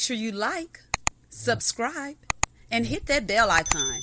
[0.00, 0.80] Make sure you like,
[1.28, 2.16] subscribe,
[2.70, 4.00] and hit that bell icon.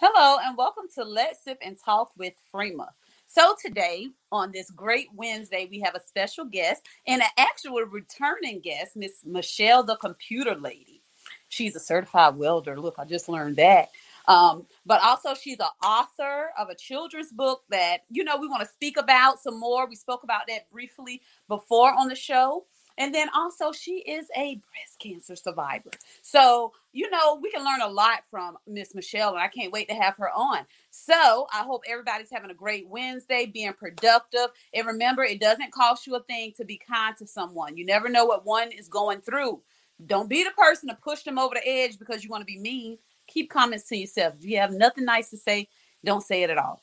[0.00, 2.88] Hello, and welcome to Let's Sip and Talk with Freema.
[3.26, 8.60] So, today on this great Wednesday, we have a special guest and an actual returning
[8.60, 11.02] guest, Miss Michelle, the computer lady.
[11.50, 12.80] She's a certified welder.
[12.80, 13.90] Look, I just learned that.
[14.28, 18.62] Um, but also, she's an author of a children's book that, you know, we want
[18.64, 19.88] to speak about some more.
[19.88, 22.66] We spoke about that briefly before on the show.
[22.98, 25.90] And then also, she is a breast cancer survivor.
[26.22, 29.90] So, you know, we can learn a lot from Miss Michelle, and I can't wait
[29.90, 30.60] to have her on.
[30.92, 34.48] So, I hope everybody's having a great Wednesday, being productive.
[34.76, 37.78] And remember, it doesn't cost you a thing to be kind to someone.
[37.78, 39.62] You never know what one is going through.
[40.06, 42.60] Don't be the person to push them over the edge because you want to be
[42.60, 44.34] mean keep comments to yourself.
[44.38, 45.68] If you have nothing nice to say,
[46.04, 46.82] don't say it at all.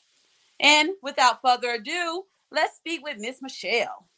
[0.60, 4.08] And without further ado, let's speak with Miss Michelle.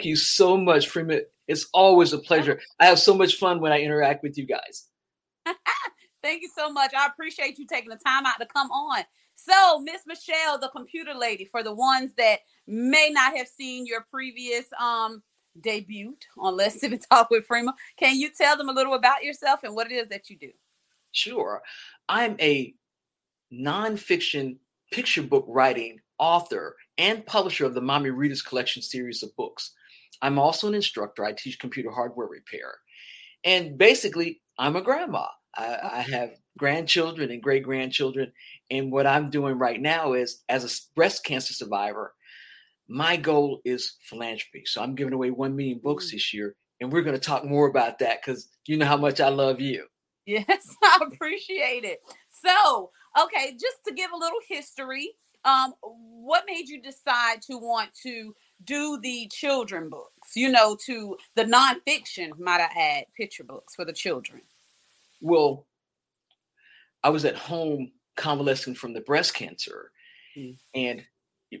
[0.00, 1.20] Thank you so much, Freema.
[1.46, 2.58] It's always a pleasure.
[2.78, 4.86] I have so much fun when I interact with you guys.
[6.22, 6.92] Thank you so much.
[6.94, 9.04] I appreciate you taking the time out to come on.
[9.34, 14.06] So, Miss Michelle, the computer lady, for the ones that may not have seen your
[14.10, 15.22] previous um
[15.60, 19.22] debut on Let's Sip and Talk with Freema, can you tell them a little about
[19.22, 20.52] yourself and what it is that you do?
[21.12, 21.60] Sure.
[22.08, 22.74] I'm a
[23.52, 24.56] nonfiction
[24.92, 29.72] picture book writing author and publisher of the Mommy Readers Collection series of books.
[30.22, 31.24] I'm also an instructor.
[31.24, 32.74] I teach computer hardware repair.
[33.44, 35.26] And basically, I'm a grandma.
[35.56, 38.32] I, I have grandchildren and great grandchildren.
[38.70, 42.14] And what I'm doing right now is, as a breast cancer survivor,
[42.88, 44.64] my goal is philanthropy.
[44.66, 46.12] So I'm giving away 1 million books mm.
[46.12, 46.54] this year.
[46.80, 49.60] And we're going to talk more about that because you know how much I love
[49.60, 49.86] you.
[50.26, 52.00] Yes, I appreciate it.
[52.44, 52.90] So,
[53.22, 55.10] okay, just to give a little history,
[55.44, 58.34] um, what made you decide to want to
[58.64, 60.34] do the children books?
[60.34, 64.42] You know, to the nonfiction, might I add, picture books for the children.
[65.20, 65.66] Well,
[67.02, 69.90] I was at home convalescing from the breast cancer,
[70.36, 70.56] mm.
[70.74, 71.02] and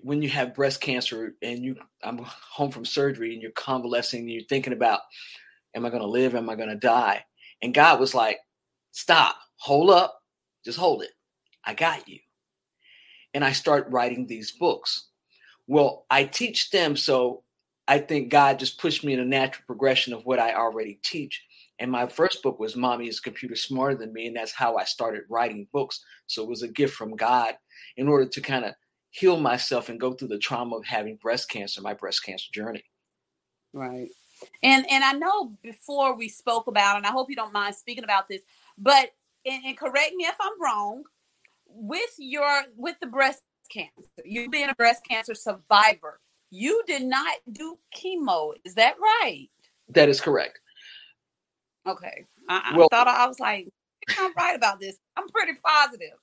[0.02, 4.30] when you have breast cancer and you, I'm home from surgery and you're convalescing, and
[4.30, 5.00] you're thinking about,
[5.74, 6.34] am I going to live?
[6.34, 7.24] Am I going to die?
[7.62, 8.38] And God was like,
[8.92, 10.20] stop, hold up,
[10.64, 11.10] just hold it.
[11.64, 12.18] I got you
[13.34, 15.08] and I start writing these books.
[15.70, 17.44] Well, I teach them, so
[17.86, 21.44] I think God just pushed me in a natural progression of what I already teach.
[21.78, 24.26] And my first book was Mommy is Computer Smarter Than Me.
[24.26, 26.04] And that's how I started writing books.
[26.26, 27.54] So it was a gift from God
[27.96, 28.74] in order to kind of
[29.10, 32.82] heal myself and go through the trauma of having breast cancer, my breast cancer journey.
[33.72, 34.08] Right.
[34.64, 38.02] And and I know before we spoke about, and I hope you don't mind speaking
[38.02, 38.40] about this,
[38.76, 39.10] but
[39.46, 41.04] and, and correct me if I'm wrong,
[41.68, 46.20] with your with the breast cancer, you being a breast cancer survivor,
[46.50, 48.52] you did not do chemo.
[48.64, 49.48] Is that right?
[49.88, 50.60] That is correct.
[51.86, 52.26] Okay.
[52.48, 53.68] I, I well, thought I was like,
[54.18, 54.98] I'm right about this.
[55.16, 56.18] I'm pretty positive.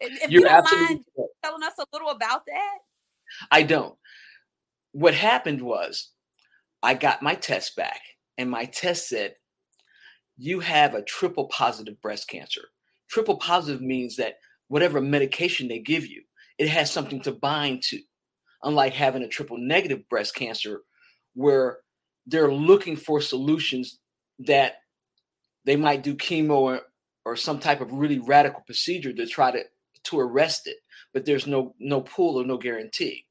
[0.00, 1.30] If, you don't mind correct.
[1.44, 2.78] telling us a little about that.
[3.50, 3.96] I don't.
[4.92, 6.10] What happened was
[6.82, 8.00] I got my test back,
[8.36, 9.34] and my test said,
[10.36, 12.62] You have a triple positive breast cancer.
[13.08, 16.22] Triple positive means that whatever medication they give you,
[16.58, 18.00] it has something to bind to.
[18.62, 20.82] Unlike having a triple negative breast cancer,
[21.34, 21.78] where
[22.26, 24.00] they're looking for solutions
[24.40, 24.78] that
[25.64, 26.80] they might do chemo or,
[27.24, 29.62] or some type of really radical procedure to try to
[30.04, 30.76] to arrest it,
[31.12, 33.26] but there's no no pull or no guarantee.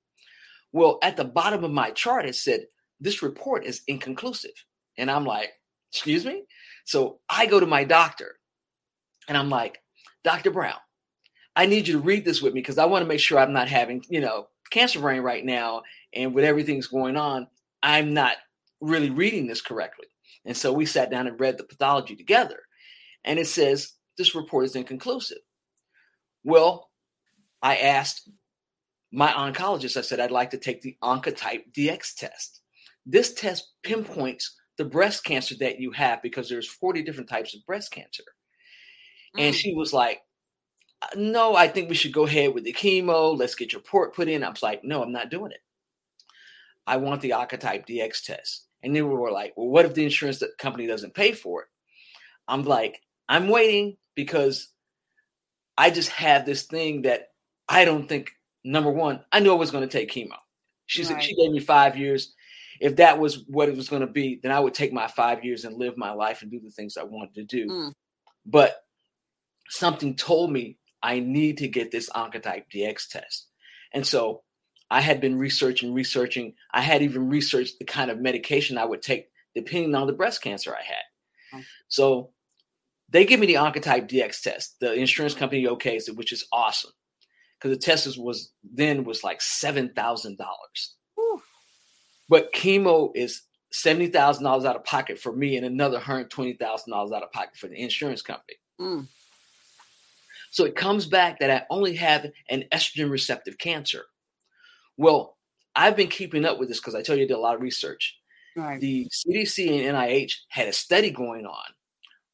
[0.72, 2.68] Well, at the bottom of my chart, it said
[3.00, 4.66] this report is inconclusive,
[4.98, 5.52] and I'm like,
[5.92, 6.44] excuse me.
[6.86, 8.38] So I go to my doctor,
[9.28, 9.80] and I'm like,
[10.24, 10.78] Doctor Brown,
[11.58, 13.52] I need you to read this with me because I want to make sure I'm
[13.52, 15.82] not having, you know, cancer brain right now.
[16.14, 17.48] And with everything's going on,
[17.82, 18.36] I'm not
[18.80, 20.06] really reading this correctly.
[20.46, 22.60] And so we sat down and read the pathology together.
[23.26, 25.40] And it says this report is inconclusive.
[26.44, 26.92] Well,
[27.64, 28.30] I asked
[29.12, 32.62] my oncologist, I said, I'd like to take the Oncotype DX test.
[33.04, 37.66] This test pinpoints the breast cancer that you have because there's 40 different types of
[37.66, 38.24] breast cancer.
[39.36, 39.42] Mm.
[39.42, 40.20] And she was like,
[41.16, 43.38] no, I think we should go ahead with the chemo.
[43.38, 44.44] Let's get your port put in.
[44.44, 45.60] I was like, no, I'm not doing it.
[46.86, 48.66] I want the Oncotype DX test.
[48.82, 51.68] And then we were like, well, what if the insurance company doesn't pay for it?
[52.48, 54.70] I'm like, I'm waiting because
[55.78, 57.30] I just have this thing that
[57.68, 58.32] I don't think,
[58.64, 60.38] number one, I knew I was going to take chemo.
[60.86, 61.10] She right.
[61.10, 62.34] said she gave me five years
[62.80, 65.44] if that was what it was going to be, then I would take my five
[65.44, 67.68] years and live my life and do the things I wanted to do.
[67.68, 67.92] Mm.
[68.46, 68.84] But
[69.70, 73.48] something told me I need to get this Oncotype DX test.
[73.94, 74.44] And so
[74.90, 76.54] I had been researching, researching.
[76.74, 80.42] I had even researched the kind of medication I would take depending on the breast
[80.42, 81.04] cancer I had.
[81.88, 82.32] So
[83.10, 84.80] they give me the Oncotype DX test.
[84.80, 86.92] The insurance company okays it, which is awesome
[87.58, 90.96] because the test was then was like seven thousand dollars.
[92.30, 96.54] But chemo is seventy thousand dollars out of pocket for me, and another hundred twenty
[96.54, 98.58] thousand dollars out of pocket for the insurance company.
[98.80, 99.08] Mm.
[100.58, 104.06] So it comes back that I only have an estrogen receptive cancer.
[104.98, 105.38] Well,
[105.76, 107.62] I've been keeping up with this because I tell you I did a lot of
[107.62, 108.18] research.
[108.56, 108.82] Right.
[108.82, 111.66] The CDC and NIH had a study going on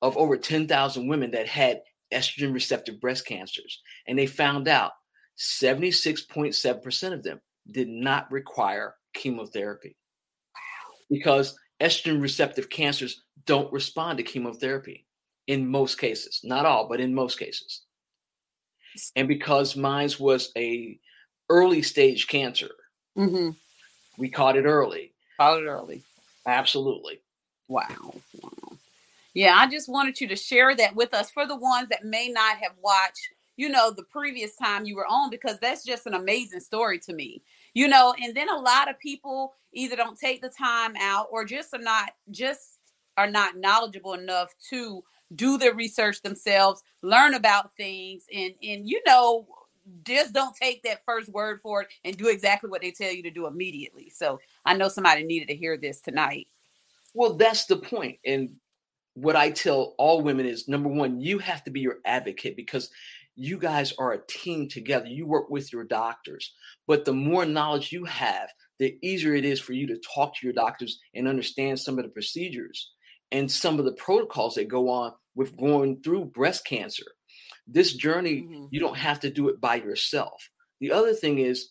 [0.02, 1.82] of over 10,000 women that had
[2.14, 3.82] estrogen receptive breast cancers.
[4.08, 4.94] And they found out
[5.38, 7.42] 76.7% of them
[7.72, 9.98] did not require chemotherapy
[11.10, 15.06] because estrogen receptive cancers don't respond to chemotherapy
[15.48, 17.83] in most cases, not all, but in most cases.
[19.16, 20.98] And because mine was a
[21.50, 22.72] early stage cancer,
[23.18, 23.52] mm-hmm.
[24.18, 25.14] we caught it early.
[25.38, 26.02] Caught it early.
[26.46, 27.20] Absolutely.
[27.68, 28.14] Wow.
[28.42, 28.78] wow.
[29.34, 32.28] Yeah, I just wanted you to share that with us for the ones that may
[32.30, 36.14] not have watched, you know, the previous time you were on, because that's just an
[36.14, 37.42] amazing story to me
[37.74, 41.46] you know and then a lot of people either don't take the time out or
[41.46, 42.80] just are not just
[43.18, 45.04] are not knowledgeable enough to
[45.36, 49.48] do the research themselves learn about things and and you know
[50.06, 53.24] just don't take that first word for it and do exactly what they tell you
[53.24, 56.48] to do immediately so i know somebody needed to hear this tonight
[57.14, 58.18] well that's the point.
[58.26, 58.50] and
[59.16, 62.90] what i tell all women is number one you have to be your advocate because
[63.36, 65.08] you guys are a team together.
[65.08, 66.54] You work with your doctors.
[66.88, 68.50] But the more knowledge you have,
[68.80, 72.04] the easier it is for you to talk to your doctors and understand some of
[72.04, 72.92] the procedures
[73.32, 77.06] and some of the protocols that go on with going through breast cancer.
[77.68, 78.66] This journey, mm-hmm.
[78.72, 80.50] you don't have to do it by yourself.
[80.80, 81.70] The other thing is,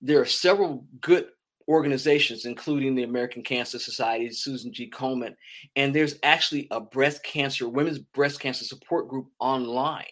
[0.00, 1.28] there are several good
[1.68, 4.90] organizations, including the American Cancer Society, Susan G.
[4.90, 5.34] Komen,
[5.76, 10.06] and there's actually a breast cancer, women's breast cancer support group online.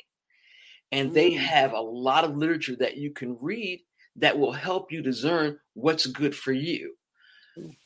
[0.92, 1.38] And they mm.
[1.38, 3.80] have a lot of literature that you can read
[4.16, 6.95] that will help you discern what's good for you.
[7.59, 7.76] Mm.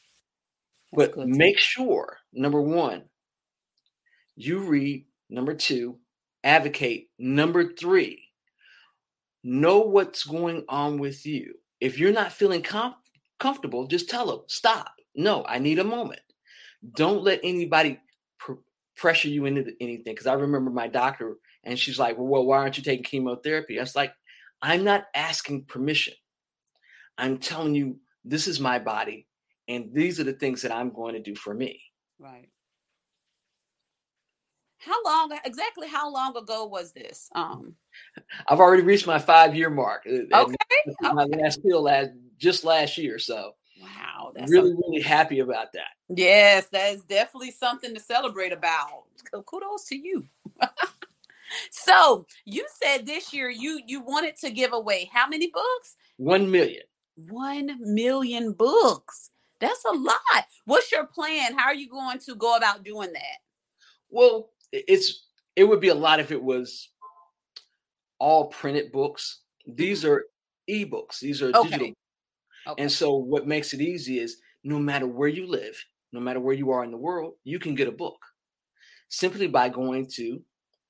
[0.92, 3.04] That's but make sure, number one,
[4.44, 5.98] you read, number two,
[6.44, 8.24] advocate, number three,
[9.42, 11.54] know what's going on with you.
[11.80, 12.96] If you're not feeling confident,
[13.38, 14.92] comfortable, just tell them, stop.
[15.14, 16.20] No, I need a moment.
[16.94, 17.98] Don't let anybody
[18.38, 18.52] pr-
[18.96, 20.12] pressure you into anything.
[20.12, 23.78] Because I remember my doctor, and she's like, well, well, why aren't you taking chemotherapy?
[23.78, 24.12] I was like,
[24.62, 26.14] I'm not asking permission.
[27.16, 29.26] I'm telling you, this is my body,
[29.68, 31.82] and these are the things that I'm going to do for me.
[32.18, 32.48] Right.
[34.80, 37.28] How long exactly how long ago was this?
[37.34, 37.74] Um
[38.48, 40.06] I've already reached my five year mark.
[40.06, 40.54] Uh, okay.
[41.02, 41.42] My okay.
[41.42, 43.18] last pill last just last year.
[43.18, 45.94] So wow, that's really, really happy about that.
[46.08, 49.04] Yes, that is definitely something to celebrate about.
[49.46, 50.24] Kudos to you.
[51.70, 55.96] so you said this year you you wanted to give away how many books?
[56.16, 56.82] One million.
[57.16, 59.30] One million books.
[59.60, 60.46] That's a lot.
[60.64, 61.56] What's your plan?
[61.56, 63.38] How are you going to go about doing that?
[64.08, 66.88] Well, it's it would be a lot if it was
[68.18, 69.40] all printed books.
[69.66, 70.12] These mm-hmm.
[70.12, 70.24] are
[70.68, 71.20] ebooks.
[71.20, 71.68] These are okay.
[71.68, 71.92] digital
[72.66, 72.82] Okay.
[72.82, 76.54] And so what makes it easy is no matter where you live, no matter where
[76.54, 78.18] you are in the world, you can get a book
[79.08, 80.40] simply by going to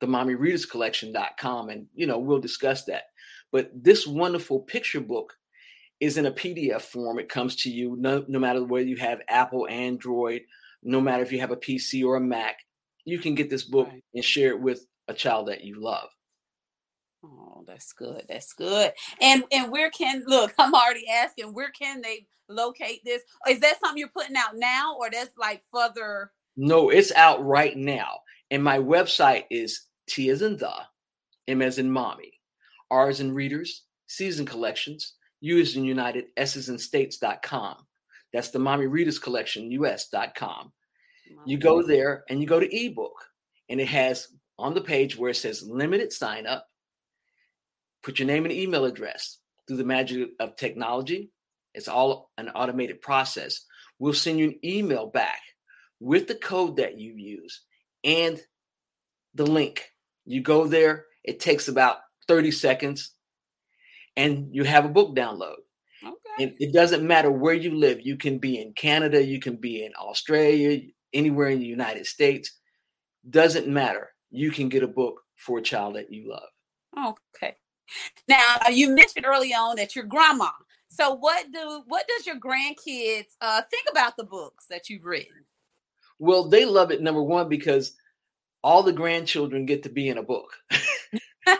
[0.00, 3.04] the mommyreaderscollection.com and you know we'll discuss that.
[3.52, 5.34] But this wonderful picture book
[6.00, 7.18] is in a PDF form.
[7.18, 10.42] It comes to you no, no matter whether you have Apple, Android,
[10.82, 12.58] no matter if you have a PC or a Mac,
[13.10, 14.02] you can get this book right.
[14.14, 16.08] and share it with a child that you love.
[17.24, 18.24] Oh, that's good.
[18.28, 18.92] That's good.
[19.20, 20.52] And and where can look?
[20.58, 21.52] I'm already asking.
[21.52, 23.22] Where can they locate this?
[23.48, 26.32] Is that something you're putting out now, or that's like further?
[26.56, 30.72] No, it's out right now, and my website is T as in the,
[31.48, 32.32] M as in mommy,
[32.90, 37.76] R as in readers, season collections, U as in United, S as in states.com.
[38.32, 40.72] That's the Mommy Readers Collection US.com.
[41.46, 43.14] You go there and you go to ebook,
[43.68, 46.66] and it has on the page where it says limited sign up.
[48.02, 51.30] Put your name and email address through the magic of technology.
[51.74, 53.64] It's all an automated process.
[53.98, 55.40] We'll send you an email back
[56.00, 57.62] with the code that you use
[58.02, 58.40] and
[59.34, 59.90] the link.
[60.24, 63.12] You go there, it takes about 30 seconds,
[64.16, 65.56] and you have a book download.
[66.02, 66.44] Okay.
[66.44, 68.00] And it doesn't matter where you live.
[68.00, 70.80] You can be in Canada, you can be in Australia,
[71.12, 72.58] anywhere in the United States.
[73.28, 74.10] Doesn't matter.
[74.30, 77.14] You can get a book for a child that you love.
[77.16, 77.56] Okay.
[78.28, 80.50] Now you mentioned early on that your grandma.
[80.88, 85.44] So what do what does your grandkids uh, think about the books that you've written?
[86.18, 87.96] Well, they love it number one because
[88.62, 90.52] all the grandchildren get to be in a book.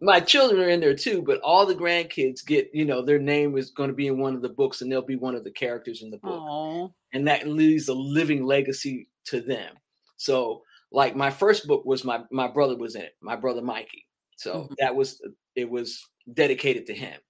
[0.00, 3.56] My children are in there too, but all the grandkids get, you know, their name
[3.56, 5.50] is going to be in one of the books and they'll be one of the
[5.50, 6.40] characters in the book.
[6.40, 6.92] Aww.
[7.14, 9.76] And that leaves a living legacy to them.
[10.18, 14.06] So, like my first book was my my brother was in it, my brother Mikey.
[14.36, 14.76] So Mhm.
[14.80, 15.22] that was
[15.56, 16.04] it was
[16.34, 17.20] dedicated to him.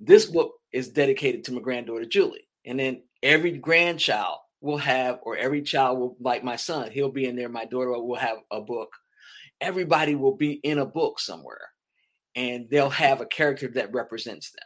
[0.00, 2.48] This book is dedicated to my granddaughter Julie.
[2.64, 7.26] And then every grandchild will have, or every child will, like my son, he'll be
[7.26, 7.48] in there.
[7.48, 8.90] My daughter will have a book.
[9.60, 11.70] Everybody will be in a book somewhere,
[12.36, 14.65] and they'll have a character that represents them.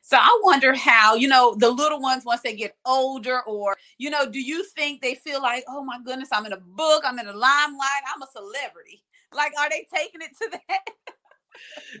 [0.00, 4.10] So I wonder how, you know, the little ones once they get older, or you
[4.10, 7.18] know, do you think they feel like, oh my goodness, I'm in a book, I'm
[7.18, 9.02] in a limelight, I'm a celebrity?
[9.34, 10.80] Like, are they taking it to that?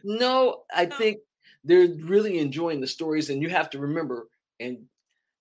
[0.04, 1.18] No, I think
[1.64, 4.28] they're really enjoying the stories, and you have to remember.
[4.60, 4.86] And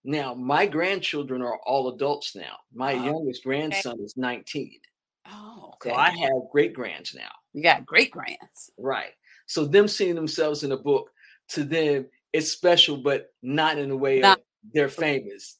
[0.04, 2.58] now my grandchildren are all adults now.
[2.74, 4.80] My Oh, youngest grandson is 19,
[5.28, 5.92] Oh, so.
[5.92, 7.32] I have great grands now.
[7.54, 8.72] You got great grands.
[8.78, 9.12] Right.
[9.46, 11.12] So them seeing themselves in a book
[11.50, 15.58] to them it's special, but not in a way Not- of they're famous.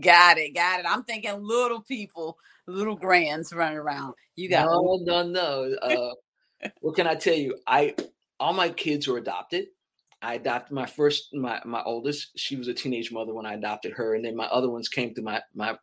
[0.00, 0.86] Got it, got it.
[0.88, 4.14] I'm thinking little people, little grands running around.
[4.36, 5.76] You got no, no, no.
[5.82, 7.58] Uh, what can I tell you?
[7.66, 7.94] I
[8.40, 9.66] all my kids were adopted.
[10.22, 12.30] I adopted my first, my my oldest.
[12.36, 15.14] She was a teenage mother when I adopted her, and then my other ones came
[15.14, 15.76] through my my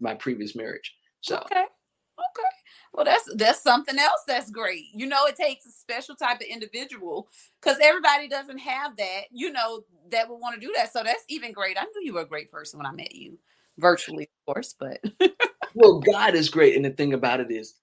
[0.00, 0.94] my previous marriage.
[1.22, 2.55] So okay, okay.
[2.96, 4.86] Well, that's that's something else that's great.
[4.94, 7.28] You know, it takes a special type of individual
[7.60, 9.24] because everybody doesn't have that.
[9.30, 10.94] You know, that would want to do that.
[10.94, 11.76] So that's even great.
[11.78, 13.38] I knew you were a great person when I met you,
[13.76, 14.74] virtually, of course.
[14.80, 15.00] But
[15.74, 17.74] well, God is great, and the thing about it is,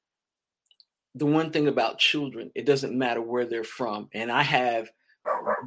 [1.14, 4.90] the one thing about children, it doesn't matter where they're from, and I have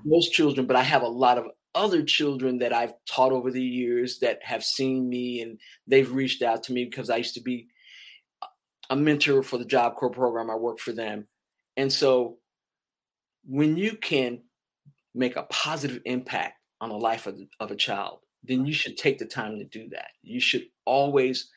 [0.05, 3.63] those children, but I have a lot of other children that I've taught over the
[3.63, 7.43] years that have seen me and they've reached out to me because I used to
[7.43, 7.69] be
[8.91, 10.51] a mentor for the Job Corps program.
[10.51, 11.27] I worked for them.
[11.77, 12.39] And so
[13.45, 14.43] when you can
[15.15, 19.19] make a positive impact on the life of, of a child, then you should take
[19.19, 20.09] the time to do that.
[20.23, 21.51] You should always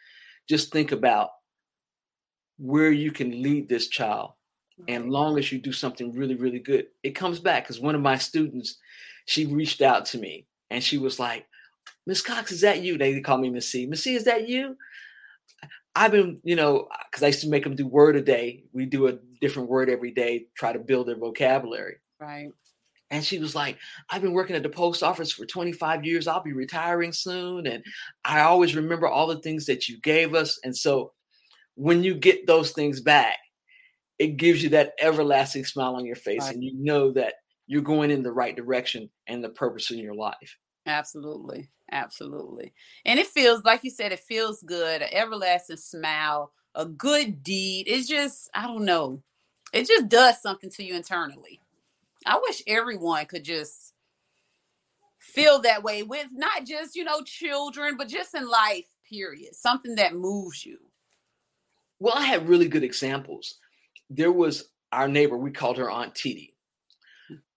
[0.48, 1.30] just think about
[2.58, 4.32] where you can lead this child
[4.88, 5.12] and mm-hmm.
[5.12, 8.18] long as you do something really really good it comes back because one of my
[8.18, 8.78] students
[9.26, 11.46] she reached out to me and she was like
[12.06, 14.76] miss cox is that you they call me miss c miss c is that you
[16.00, 18.86] i've been you know because i used to make them do word a day we
[18.86, 22.50] do a different word every day try to build their vocabulary right.
[23.12, 23.78] and she was like
[24.10, 27.84] i've been working at the post office for 25 years i'll be retiring soon and
[28.26, 31.12] i always remember all the things that you gave us and so
[31.76, 33.38] when you get those things back
[34.20, 36.56] it gives you that everlasting smile on your face Right.
[36.56, 37.36] and you know that
[37.68, 41.70] you're going in the right direction and the purpose in your life Absolutely.
[41.92, 42.74] Absolutely.
[43.06, 47.88] And it feels like you said, it feels good, an everlasting smile, a good deed.
[47.88, 49.22] It's just, I don't know.
[49.74, 51.62] It just does something to you internally.
[52.26, 53.94] I wish everyone could just
[55.20, 59.56] feel that way with not just, you know, children, but just in life, period.
[59.56, 60.78] Something that moves you.
[62.00, 63.56] well i had really good examples
[64.10, 66.56] there was our neighbor we called her aunt Titi.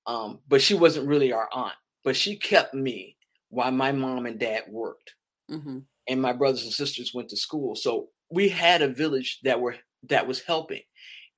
[0.06, 1.74] um, but she wasn't really our aunt
[2.04, 3.16] but she kept me
[3.52, 5.14] while my mom and dad worked
[5.48, 7.76] hmm and my brothers and sisters went to school.
[7.76, 9.76] So we had a village that were
[10.08, 10.82] that was helping,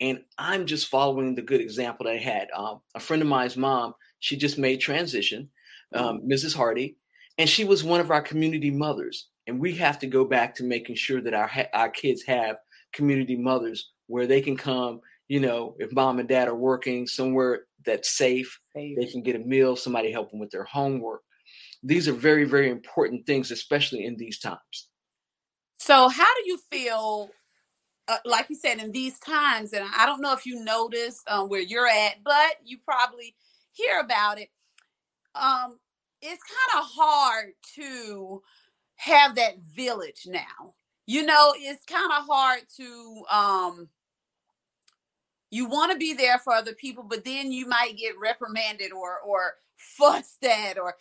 [0.00, 2.48] and I'm just following the good example that I had.
[2.54, 5.50] Um, a friend of mine's mom, she just made transition,
[5.94, 6.56] um, Mrs.
[6.56, 6.96] Hardy,
[7.38, 9.28] and she was one of our community mothers.
[9.46, 12.56] And we have to go back to making sure that our our kids have
[12.92, 17.66] community mothers where they can come You know, if mom and dad are working somewhere
[17.86, 18.96] that's safe, Safe.
[18.98, 21.22] they can get a meal, somebody help them with their homework.
[21.84, 24.88] These are very, very important things, especially in these times.
[25.78, 27.30] So, how do you feel?
[28.06, 31.48] Uh, like you said, in these times, and I don't know if you noticed um,
[31.48, 33.34] where you're at, but you probably
[33.72, 34.48] hear about it.
[35.34, 35.78] Um,
[36.20, 38.42] it's kind of hard to
[38.96, 40.74] have that village now.
[41.06, 43.88] You know, it's kind of hard to um,
[45.50, 49.20] you want to be there for other people, but then you might get reprimanded or
[49.20, 50.94] or fussed at or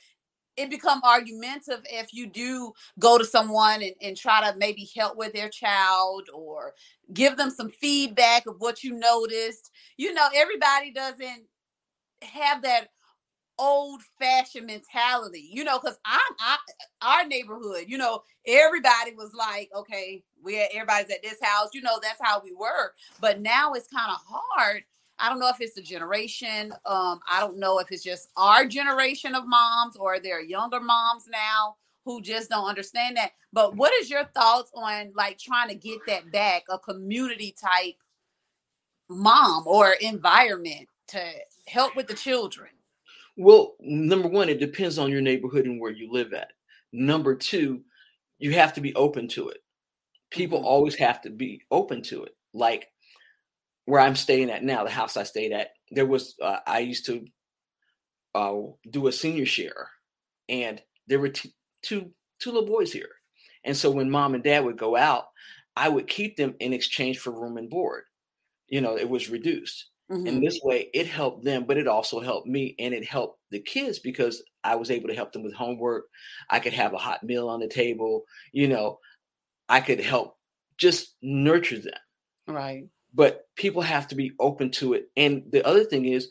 [0.57, 5.17] it become argumentative if you do go to someone and, and try to maybe help
[5.17, 6.73] with their child or
[7.13, 9.71] give them some feedback of what you noticed.
[9.97, 11.43] You know everybody doesn't
[12.21, 12.89] have that
[13.59, 16.57] old fashioned mentality you know because i'm I,
[17.03, 21.99] our neighborhood you know everybody was like okay we everybody's at this house you know
[22.01, 22.93] that's how we were.
[23.21, 24.83] But now it's kind of hard
[25.23, 26.73] I don't know if it's the generation.
[26.85, 30.81] Um, I don't know if it's just our generation of moms or there are younger
[30.81, 33.31] moms now who just don't understand that.
[33.53, 37.95] But what is your thoughts on like trying to get that back, a community type
[39.09, 41.21] mom or environment to
[41.67, 42.71] help with the children?
[43.37, 46.53] Well, number one, it depends on your neighborhood and where you live at.
[46.93, 47.83] Number two,
[48.39, 49.63] you have to be open to it.
[50.31, 50.65] People Mhm.
[50.65, 52.37] always have to be open to it.
[52.53, 52.92] Like
[53.85, 57.05] where I'm staying at now, the house I stayed at, there was uh, I used
[57.07, 57.25] to
[58.35, 59.89] uh, do a senior share,
[60.49, 63.09] and there were t- two two little boys here,
[63.63, 65.25] and so when mom and dad would go out,
[65.75, 68.05] I would keep them in exchange for room and board.
[68.67, 70.25] You know, it was reduced, Mhm.
[70.25, 73.61] and this way it helped them, but it also helped me, and it helped the
[73.61, 76.05] kids because I was able to help them with homework.
[76.49, 78.25] I could have a hot meal on the table.
[78.53, 78.99] You know,
[79.69, 80.37] I could help
[80.77, 81.99] just nurture them
[82.47, 82.89] Right.
[83.13, 85.09] But people have to be open to it.
[85.17, 86.29] And the other thing is,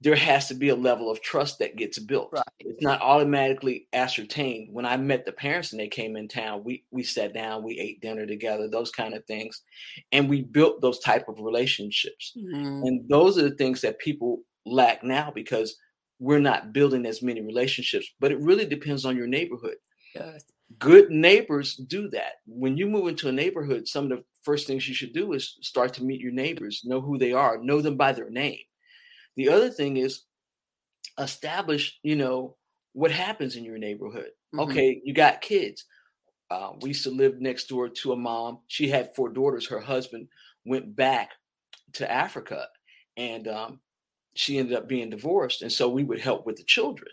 [0.00, 2.32] there has to be a level of trust that gets built.
[2.32, 2.44] Right.
[2.60, 4.74] It's not automatically ascertained.
[4.74, 7.78] When I met the parents and they came in town, we we sat down, we
[7.78, 9.62] ate dinner together, those kind of things,
[10.12, 12.36] and we built those type of relationships.
[12.36, 12.82] Mhm.
[12.82, 15.76] And those are the things that people lack now because
[16.18, 18.06] we're not building as many relationships.
[18.20, 19.76] But it really depends on your neighborhood
[20.14, 20.46] Yes.
[20.78, 22.34] good neighbors do that.
[22.46, 25.58] When you move into a neighborhood, some of the first things you should do is
[25.60, 28.60] start to meet your neighbors, know who they are, know them by their name.
[29.36, 30.22] The other thing is
[31.18, 32.56] establish, you know,
[32.92, 34.30] what happens in your neighborhood.
[34.54, 34.70] Mhm.
[34.70, 35.84] Okay, you got kids.
[36.50, 38.60] Uh, we used to live next door to a mom.
[38.68, 39.66] She had four daughters.
[39.66, 40.28] Her husband
[40.64, 41.32] went back
[41.94, 42.68] to Africa,
[43.16, 43.80] and um,
[44.34, 45.62] she ended up being divorced.
[45.62, 47.10] And so we would help with the children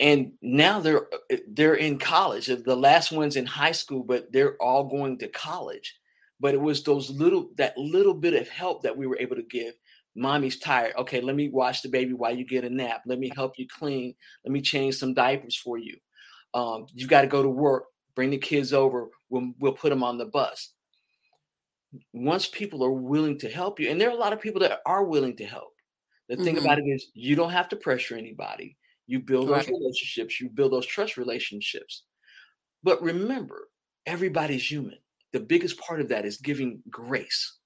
[0.00, 1.06] and now they're
[1.48, 2.46] they're in college.
[2.46, 5.96] The last one's in high school, but they're all going to college.
[6.40, 9.42] But it was those little that little bit of help that we were able to
[9.42, 9.74] give.
[10.14, 10.94] Mommy's tired.
[10.98, 13.02] Okay, let me watch the baby while you get a nap.
[13.06, 14.14] Let me help you clean.
[14.44, 15.96] Let me change some diapers for you.
[16.54, 17.84] Um, you got to go to work.
[18.14, 19.08] Bring the kids over.
[19.30, 20.72] We'll we'll put them on the bus.
[22.12, 24.80] Once people are willing to help you, and there are a lot of people that
[24.86, 25.72] are willing to help.
[26.28, 26.60] The thing Mhm.
[26.60, 28.76] about it is, you don't have to pressure anybody.
[29.06, 32.02] You build those relationships, you build those trust relationships.
[32.82, 33.68] But remember,
[34.04, 34.98] everybody's human.
[35.32, 37.56] The biggest part of that is giving grace.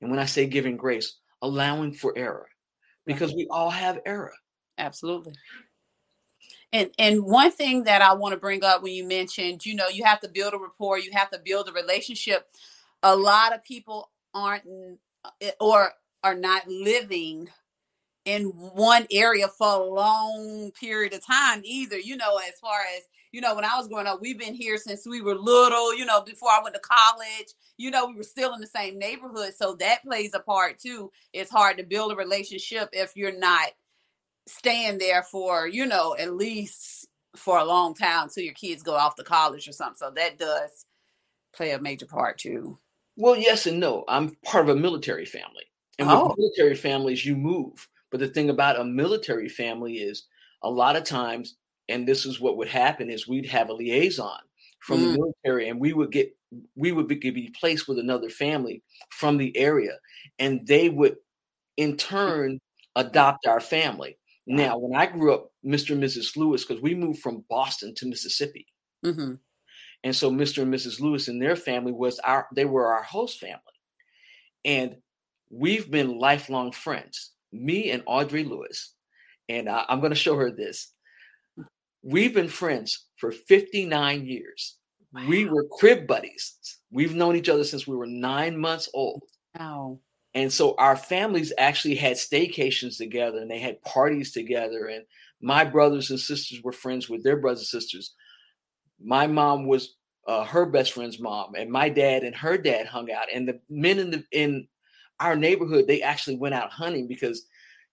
[0.00, 2.48] And when I say giving grace, allowing for error,
[3.06, 4.32] because we all have error.
[4.78, 5.34] Absolutely.
[6.72, 9.88] And and one thing that I want to bring up when you mentioned, you know,
[9.88, 12.48] you have to build a rapport, you have to build a relationship.
[13.02, 14.64] A lot of people aren't
[15.40, 15.92] eh, or
[16.24, 17.48] are not living
[18.24, 21.98] in one area for a long period of time either.
[21.98, 24.76] You know, as far as you know, when I was growing up, we've been here
[24.76, 25.96] since we were little.
[25.96, 28.98] You know, before I went to college, you know, we were still in the same
[28.98, 31.10] neighborhood, so that plays a part too.
[31.32, 33.68] It's hard to build a relationship if you're not
[34.48, 37.06] staying there for you know at least
[37.36, 39.96] for a long time until your kids go off to college or something.
[39.96, 40.84] So that does
[41.54, 42.78] play a major part too.
[43.16, 44.04] Well, yes and no.
[44.08, 45.64] I'm part of a military family.
[45.98, 46.34] And with Oh.
[46.36, 47.88] military families, you move.
[48.12, 50.28] But the thing about a military family is
[50.62, 51.56] a lot of times,
[51.88, 54.38] and this is what would happen, is we'd have a liaison
[54.80, 55.12] from Mm.
[55.12, 56.36] the military and we would get
[56.76, 59.98] we would be, be placed with another family from the area
[60.38, 61.16] and they would
[61.76, 62.60] in turn
[62.96, 64.18] adopt our family.
[64.46, 65.92] Now, when I grew up, Mr.
[65.92, 66.36] and Mrs.
[66.36, 68.66] Lewis, because we moved from Boston to Mississippi.
[69.04, 69.34] hmm
[70.04, 70.62] And so Mr.
[70.62, 71.00] and Mrs.
[71.00, 73.62] Lewis and their family was our they were our host family.
[74.64, 75.02] And
[75.50, 78.94] we've been lifelong friends, me and Audrey Lewis.
[79.48, 80.92] And I, I'm going to show her this.
[82.02, 84.76] We've been friends for 59 years.
[85.28, 86.54] We were crib buddies.
[86.90, 89.22] We've known each other since we were nine months old.
[89.58, 89.98] Wow.
[90.34, 94.86] And so our families actually had staycations together and they had parties together.
[94.86, 95.04] And
[95.42, 98.14] my brothers and sisters were friends with their brothers and sisters.
[98.98, 103.10] My mom was uh, her best friend's mom, and my dad and her dad hung
[103.10, 103.26] out.
[103.32, 104.68] And the men in the in
[105.22, 107.46] our neighborhood, they actually went out hunting because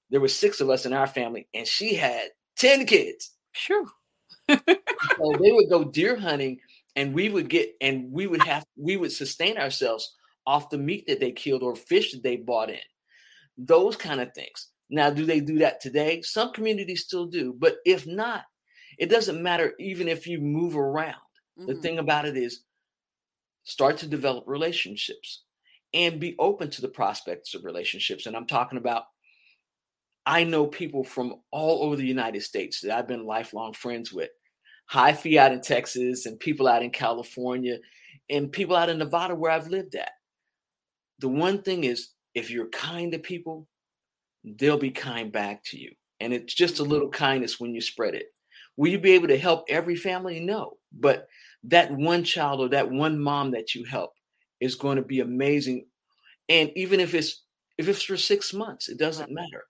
[0.09, 3.31] there were six of us in our family, and she had 10 kids.
[3.51, 3.85] Sure.
[4.49, 6.59] so they would go deer hunting
[6.95, 10.15] and we would get and we would have we would sustain ourselves
[10.47, 12.79] off the meat that they killed or fish that they bought in.
[13.57, 14.69] Those kind of things.
[14.89, 16.23] Now, do they do that today?
[16.23, 18.43] Some communities still do, but if not,
[18.97, 21.13] it doesn't matter even if you move around.
[21.59, 21.67] Mm-hmm.
[21.67, 22.63] The thing about it is
[23.63, 25.43] start to develop relationships
[25.93, 28.25] and be open to the prospects of relationships.
[28.25, 29.03] And I'm talking about
[30.25, 34.29] I know people from all over the United States that I've been lifelong friends with.
[34.85, 37.77] High fee out in Texas and people out in California
[38.29, 40.11] and people out in Nevada where I've lived at
[41.19, 43.67] the one thing is if you're kind to people,
[44.43, 45.91] they'll be kind back to you.
[46.19, 46.91] And it's just a Mm-hmm.
[46.91, 48.27] little kindness when you spread it.
[48.77, 50.39] Will you be able to help every family?
[50.39, 50.77] No.
[50.91, 51.27] But
[51.63, 54.13] that one child or that one mom that you help
[54.59, 55.85] is going to be amazing.
[56.47, 57.43] And even if it's
[57.77, 59.63] if it's for six months, it doesn't matter.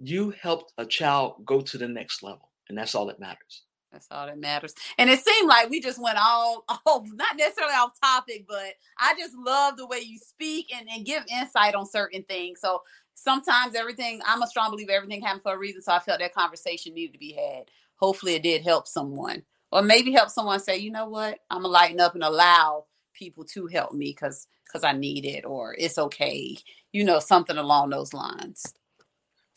[0.00, 3.64] You helped a child go to the next level, and that's all that matters.
[3.92, 4.74] That's all that matters.
[4.98, 9.14] And it seemed like we just went all, oh, not necessarily off topic, but I
[9.18, 12.60] just love the way you speak and, and give insight on certain things.
[12.60, 12.82] So
[13.14, 15.82] sometimes everything, I'm a strong believer, everything happened for a reason.
[15.82, 17.64] So I felt that conversation needed to be had.
[17.96, 19.42] Hopefully it did help someone.
[19.72, 22.86] Or maybe help someone say, you know what, I'm gonna lighten up and allow
[23.20, 26.56] people to help me because because I need it or it's okay.
[26.92, 28.74] You know, something along those lines.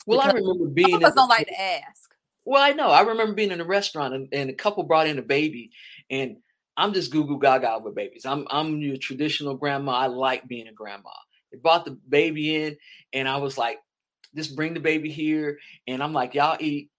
[0.06, 2.14] Well, Because I remember being Some of in us don't like to ask.
[2.44, 2.88] Well, I know.
[2.88, 5.70] I remember being in a restaurant and, and a couple brought in a baby,
[6.10, 6.36] and
[6.76, 8.26] I'm just goo goo gaga with babies.
[8.26, 9.92] I'm I'm your traditional grandma.
[9.92, 11.10] I like being a grandma.
[11.50, 12.76] They brought the baby in,
[13.12, 13.78] and I was like,
[14.36, 15.58] just bring the baby here.
[15.86, 16.90] And I'm like, y'all eat.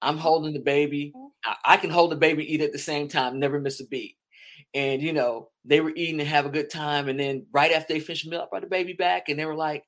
[0.00, 1.12] I'm holding the baby.
[1.14, 1.26] Mm-hmm.
[1.44, 4.16] I, I can hold the baby, eat at the same time, never miss a beat.
[4.74, 7.08] And you know, they were eating and have a good time.
[7.08, 9.54] And then right after they finished meal, I brought the baby back, and they were
[9.54, 9.84] like,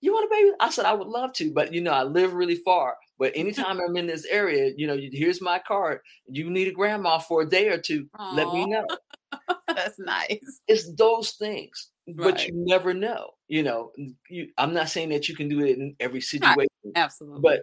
[0.00, 2.32] "You want a baby?" I said, "I would love to, but you know, I live
[2.34, 2.96] really far.
[3.18, 6.00] But anytime I'm in this area, you know, here's my card.
[6.28, 8.08] You need a grandma for a day or two.
[8.34, 8.86] Let me know."
[9.68, 10.60] That's nice.
[10.66, 13.30] It's those things, but you never know.
[13.48, 13.92] You know,
[14.28, 17.40] you, I'm not saying that you can do it in every situation, Absolutely.
[17.42, 17.60] but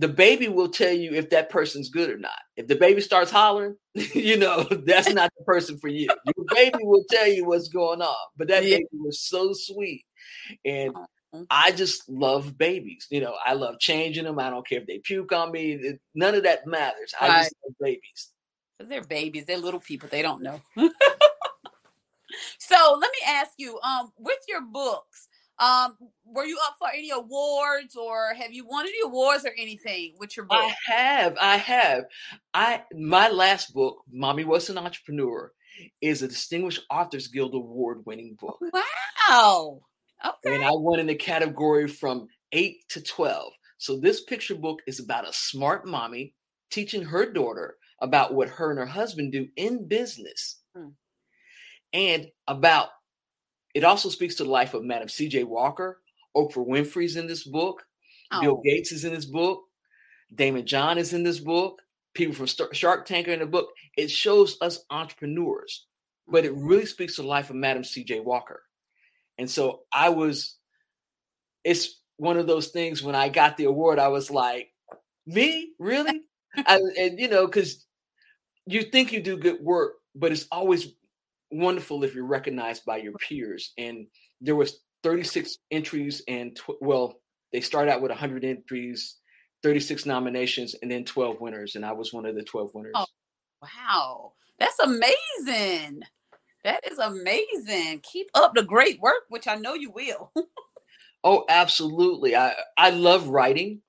[0.00, 2.38] the baby will tell you if that person's good or not.
[2.56, 6.08] If the baby starts hollering, you know that's not the person for you.
[6.24, 8.16] Your baby will tell you what's going on.
[8.36, 8.76] But that Yeah.
[8.78, 10.04] baby was so sweet,
[10.64, 10.96] and
[11.34, 11.46] Mhm.
[11.50, 13.06] I just love babies.
[13.10, 14.38] You know, I love changing them.
[14.38, 15.98] I don't care if they puke on me.
[16.14, 17.14] None of that matters.
[17.20, 18.30] I just love babies.
[18.78, 20.62] They're babies, they're little people, they don't know.
[22.58, 25.28] so let me ask you, um, with your books,
[25.60, 30.14] um, were you up for any awards or have you won any awards or anything
[30.18, 30.58] with your book?
[30.58, 32.04] I have, I have.
[32.54, 35.52] I my last book, Mommy Was an Entrepreneur,
[36.00, 38.58] is a Distinguished Authors Guild Award winning book.
[38.72, 39.80] wow.
[40.24, 40.54] Okay.
[40.54, 43.52] and I won in the category from eight to 12.
[43.78, 46.34] So this picture book is about a smart mommy
[46.70, 50.60] teaching her daughter about what her and her husband do in business.
[50.74, 50.88] Hmm.
[51.92, 52.88] And about
[53.74, 56.00] it also speaks to the life of Madam CJ Walker,
[56.36, 57.84] Oprah Winfrey's in this book,
[58.40, 59.64] Bill Oh, Gates is in this book,
[60.34, 61.82] Daymond John is in this book,
[62.14, 63.70] people from Star- Shark Tank are in the book.
[63.96, 65.86] It shows us entrepreneurs,
[66.28, 66.86] but it really mm-hmm.
[66.86, 68.62] speaks to the life of Madam CJ Walker.
[69.38, 70.56] And so I was,
[71.64, 74.70] it's one of those things when I got the award, I was like,
[75.26, 75.72] me?
[75.78, 76.20] Really?
[76.56, 77.84] I, and you know, because
[78.66, 80.92] you think you do good work, but it's always
[81.50, 83.72] wonderful if you're recognized by your peers.
[83.78, 84.06] And
[84.40, 87.20] there was 36 entries and tw- well,
[87.52, 89.16] they started out with 100 entries,
[89.62, 91.74] 36 nominations, and then 12 winners.
[91.76, 92.92] And I was one of the 12 winners.
[92.94, 93.06] Oh.
[93.62, 94.32] wow.
[94.58, 96.02] That's amazing.
[96.64, 98.00] That is amazing.
[98.02, 100.32] Keep up the great work, which I know you will.
[101.22, 102.34] Oh, absolutely.
[102.34, 103.82] I I love writing.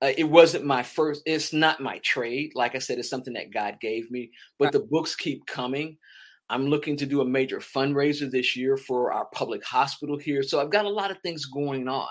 [0.00, 1.22] Uh, it wasn't my first.
[1.26, 2.52] It's not my trade.
[2.54, 4.30] Like I said, it's something that God gave me.
[4.58, 4.72] But Right.
[4.72, 5.98] the books keep coming.
[6.50, 10.42] I'm looking to do a major fundraiser this year for our public hospital here.
[10.42, 12.08] So I've got a lot of things going on,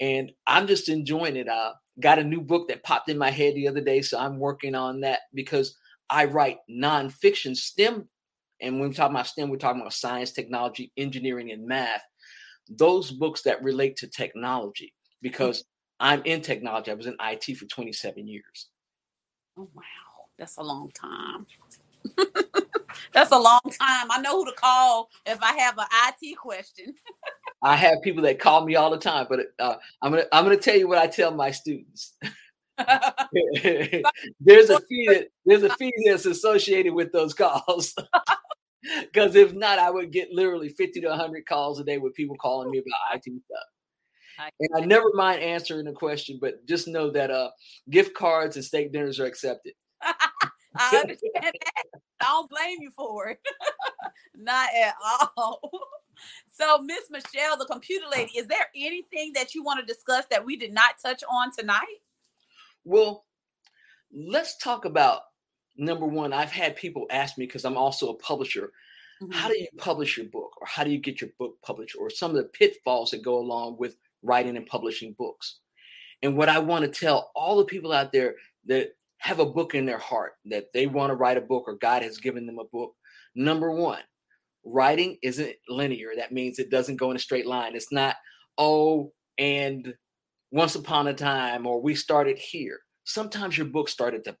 [0.00, 1.48] and I'm just enjoying it.
[1.48, 4.38] I got a new book that popped in my head the other day, so I'm
[4.38, 5.76] working on that because
[6.08, 8.08] I write nonfiction STEM.
[8.60, 12.02] And when we talk about STEM, we're talking about science, technology, engineering, and math
[12.68, 16.06] those books that relate to technology because mm-hmm.
[16.06, 16.90] I'm in technology.
[16.90, 18.68] I was in IT for 27 years.
[19.58, 19.82] Oh wow,
[20.38, 21.46] that's a long time.
[23.12, 24.10] that's a long time.
[24.10, 26.94] I know who to call if I have an IT question.
[27.62, 30.56] I have people that call me all the time, but uh, I'm gonna I'm gonna
[30.56, 32.14] tell you what I tell my students.
[34.40, 37.94] there's a fee that there's a fee that's associated with those calls.
[39.00, 42.36] Because if not, I would get literally 50 to 100 calls a day with people
[42.36, 44.52] calling me about IT stuff.
[44.58, 47.50] And I never mind answering a question, but just know that uh,
[47.90, 49.74] gift cards and steak dinners are accepted.
[50.76, 51.84] I understand that.
[52.20, 53.40] I don't blame you for it.
[54.36, 54.94] Not at
[55.36, 55.60] all.
[56.50, 60.44] So, Miss Michelle, the computer lady, is there anything that you want to discuss that
[60.44, 62.00] we did not touch on tonight?
[62.84, 63.24] Well,
[64.12, 65.22] let's talk about
[65.76, 66.32] number one.
[66.32, 68.72] I've had people ask me because I'm also a publisher.
[69.22, 69.32] Mm-hmm.
[69.32, 72.10] How do you publish your book, or how do you get your book published, or
[72.10, 75.58] some of the pitfalls that go along with writing and publishing books?
[76.22, 79.74] And what I want to tell all the people out there that have a book
[79.74, 82.58] in their heart that they want to write a book or God has given them
[82.58, 82.92] a book.
[83.36, 84.02] Number one,
[84.64, 86.10] writing isn't linear.
[86.16, 87.76] That means it doesn't go in a straight line.
[87.76, 88.16] It's not,
[88.58, 89.94] oh, and
[90.50, 92.80] once upon a time, or we started here.
[93.04, 94.36] Sometimes your book started the,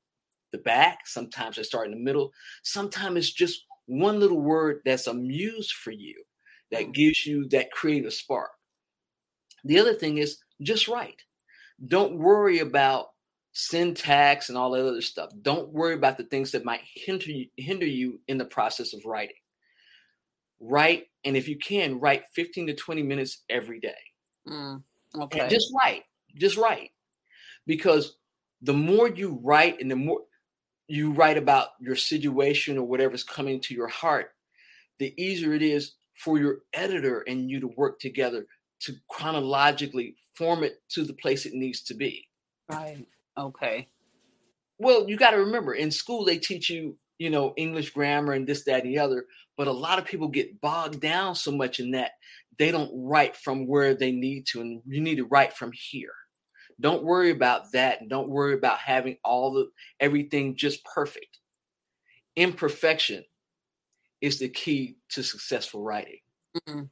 [0.50, 2.32] the back, sometimes it start in the middle,
[2.64, 6.24] sometimes it's just one little word that's a muse for you
[6.72, 6.94] that mm.
[6.94, 8.50] gives you that creative spark.
[9.64, 11.22] The other thing is just write.
[11.86, 13.06] Don't worry about
[13.52, 15.30] syntax and all that other stuff.
[15.42, 19.04] Don't worry about the things that might hinder you, hinder you in the process of
[19.04, 19.36] writing.
[20.60, 23.94] Write, and if you can, write 15 to 20 minutes every day.
[24.48, 24.82] Mm,
[25.20, 25.40] okay.
[25.40, 26.04] And just write.
[26.34, 26.90] Just write.
[27.66, 28.16] Because
[28.62, 30.22] the more you write and the more
[30.88, 34.30] you write about your situation or whatever's coming to your heart,
[34.98, 38.46] the easier it is for your editor and you to work together
[38.80, 42.28] to chronologically form it to the place it needs to be.
[42.68, 43.06] Right.
[43.38, 43.88] Okay.
[44.78, 48.46] Well, you got to remember in school, they teach you, you know, English grammar and
[48.46, 49.26] this, that, and the other.
[49.56, 52.12] But a lot of people get bogged down so much in that
[52.58, 54.60] they don't write from where they need to.
[54.60, 56.12] And you need to write from here.
[56.80, 58.00] Don't worry about that.
[58.00, 61.38] And don't worry about having all the everything just perfect.
[62.34, 63.24] Imperfection
[64.20, 66.18] is the key to successful writing.
[66.68, 66.82] Mm-hmm.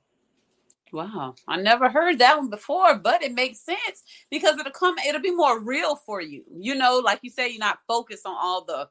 [0.92, 5.20] Wow, I never heard that one before, but it makes sense because it'll come, it'll
[5.20, 6.44] be more real for you.
[6.53, 8.88] You know, like you say, you're not focused on all the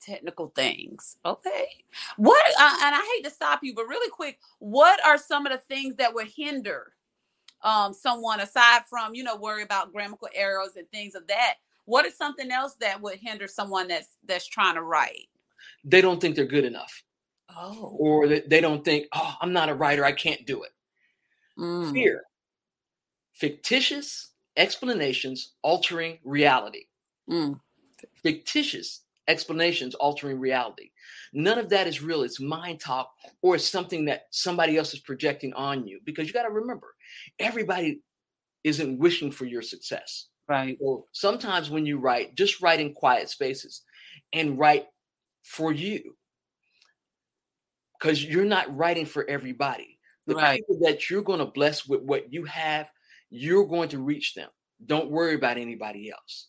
[0.00, 1.16] technical things.
[1.24, 1.68] Okay.
[2.16, 5.52] What, uh, and I hate to stop you, but really quick, what are some of
[5.52, 6.92] the things that would hinder
[7.62, 11.54] um, someone aside from, you know, worry about grammatical errors and things of that?
[11.84, 15.28] What is something else that would hinder someone that's that's trying to write?
[15.84, 17.02] They don't think they're good enough.
[17.56, 17.96] Oh.
[17.98, 20.70] Or they don't think, oh, I'm not a writer, I can't do it.
[21.58, 21.92] Mm.
[21.92, 22.22] Fear.
[23.32, 26.84] Fictitious explanations altering reality.
[27.30, 27.60] Mm.
[28.22, 30.90] Fictitious explanations altering reality.
[31.32, 32.22] None of that is real.
[32.22, 33.10] It's mind talk
[33.42, 36.00] or it's something that somebody else is projecting on you.
[36.04, 36.94] Because you got to remember,
[37.38, 38.00] everybody
[38.64, 40.28] isn't wishing for your success.
[40.48, 40.78] Right.
[40.80, 43.82] So sometimes when you write, just write in quiet spaces
[44.32, 44.86] and write
[45.42, 46.16] for you.
[47.98, 49.95] Because you're not writing for everybody
[50.26, 50.60] the right.
[50.60, 52.90] people that you're going to bless with what you have,
[53.30, 54.50] you're going to reach them.
[54.84, 56.48] Don't worry about anybody else.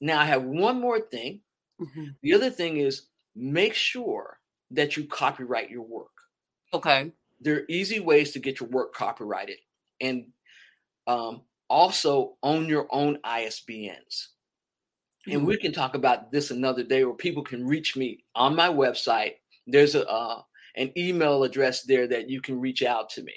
[0.00, 1.40] Now, I have one more thing.
[1.80, 2.04] Mm-hmm.
[2.22, 4.38] The other thing is make sure
[4.70, 6.10] that you copyright your work.
[6.72, 7.12] Okay.
[7.40, 9.58] There are easy ways to get your work copyrighted
[10.00, 10.26] and
[11.06, 13.92] um, also own your own ISBNs.
[15.26, 15.32] Mm-hmm.
[15.32, 18.68] And we can talk about this another day where people can reach me on my
[18.68, 19.34] website.
[19.66, 20.42] There's a, uh,
[20.78, 23.34] an email address there that you can reach out to me.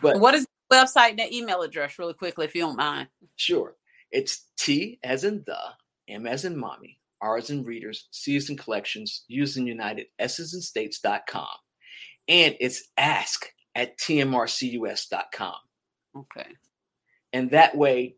[0.00, 3.08] But what is the website and the email address, really quickly, if you don't mind?
[3.36, 3.76] Sure.
[4.10, 5.58] It's T as in the,
[6.08, 9.66] M as in mommy, R as in readers, C as in collections, U as in
[9.66, 11.46] united, S as in states.com.
[12.28, 15.54] And it's ask at tmrcus.com.
[16.16, 16.46] Okay.
[17.32, 18.16] And that way,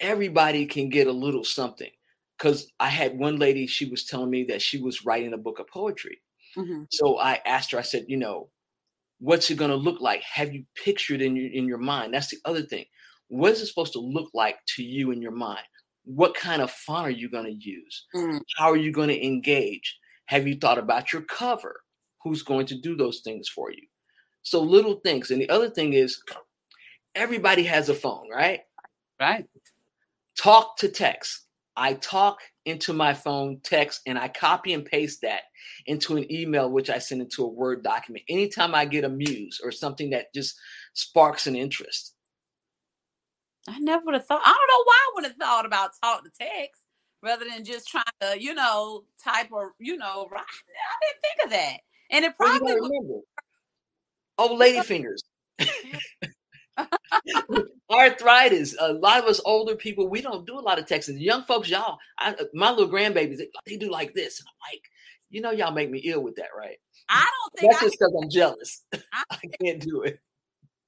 [0.00, 1.90] everybody can get a little something.
[2.38, 5.60] Because I had one lady, she was telling me that she was writing a book
[5.60, 6.20] of poetry.
[6.56, 6.84] Mm-hmm.
[6.90, 8.48] So I asked her, I said, you know,
[9.18, 10.22] what's it going to look like?
[10.22, 12.12] Have you pictured in your in your mind?
[12.12, 12.84] That's the other thing.
[13.28, 15.64] What is it supposed to look like to you in your mind?
[16.04, 18.06] What kind of font are you going to use?
[18.14, 18.38] Mm-hmm.
[18.56, 19.96] How are you going to engage?
[20.26, 21.80] Have you thought about your cover?
[22.24, 23.82] Who's going to do those things for you?
[24.42, 25.30] So little things.
[25.30, 26.20] And the other thing is
[27.14, 28.60] everybody has a phone, right?
[29.20, 29.46] Right.
[30.36, 31.41] Talk to text.
[31.76, 35.42] I talk into my phone text and I copy and paste that
[35.86, 38.24] into an email, which I send into a Word document.
[38.28, 40.58] Anytime I get a muse or something that just
[40.92, 42.14] sparks an interest.
[43.68, 46.24] I never would have thought, I don't know why I would have thought about talk
[46.24, 46.82] to text
[47.22, 50.42] rather than just trying to, you know, type or, you know, I
[51.00, 51.78] didn't think of that.
[52.10, 52.74] And it probably,
[54.38, 55.22] Oh, lady fingers.
[57.92, 58.74] Arthritis.
[58.80, 61.20] A lot of us older people, we don't do a lot of texting.
[61.20, 64.40] Young folks, y'all, I, my little grandbabies, they, they, do like this.
[64.40, 64.82] And I'm like,
[65.30, 66.78] you know, y'all make me ill with that, right?
[67.08, 68.84] I don't think that's I just because I'm jealous.
[68.94, 70.18] I, I can't do it.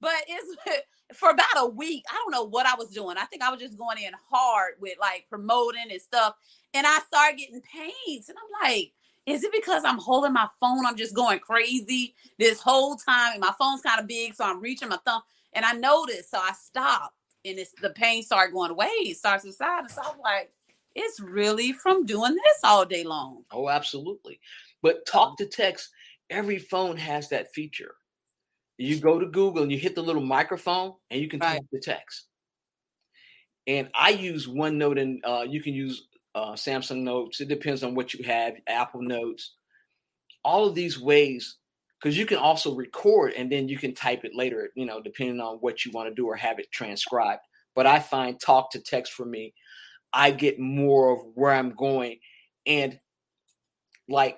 [0.01, 2.03] But it's for about a week.
[2.11, 3.17] I don't know what I was doing.
[3.17, 6.35] I think I was just going in hard with like promoting and stuff.
[6.73, 8.29] And I started getting pains.
[8.29, 8.91] And I'm like,
[9.25, 10.85] is it because I'm holding my phone?
[10.85, 13.33] I'm just going crazy this whole time.
[13.33, 15.21] And my phone's kind of big, so I'm reaching my thumb.
[15.55, 17.15] And I noticed, so I stopped.
[17.43, 18.87] And it's the pain started going away.
[18.87, 19.89] It starts to side.
[19.89, 20.51] So I'm like,
[20.95, 23.43] it's really from doing this all day long.
[23.51, 24.39] Oh, absolutely.
[24.81, 25.89] But talk to text,
[26.29, 27.95] every phone has that feature.
[28.77, 31.57] You go to Google and you hit the little microphone and you can right.
[31.57, 32.25] talk to text.
[33.67, 37.41] And I use OneNote and uh, you can use uh, Samsung Notes.
[37.41, 39.53] It depends on what you have, Apple Notes.
[40.43, 41.57] All of these ways,
[42.05, 45.39] because you can also record and then you can type it later, you know, depending
[45.39, 47.41] on what you want to do or have it transcribed.
[47.73, 49.55] But I find talk to text for me
[50.15, 52.19] I get more of where I'm going.
[52.65, 52.97] And
[54.07, 54.37] like,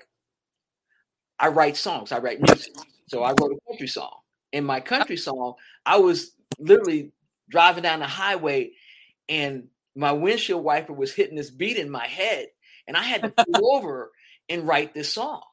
[1.39, 2.73] I write songs, I write music.
[3.07, 4.15] So I wrote a country song.
[4.51, 5.53] In my country song,
[5.85, 7.11] I was literally
[7.49, 8.71] driving down the highway
[9.29, 12.47] and my windshield wiper was hitting this beat in my head.
[12.87, 14.11] And I had to pull over
[14.49, 15.43] and write this song.